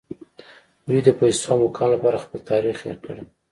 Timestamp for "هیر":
2.85-2.97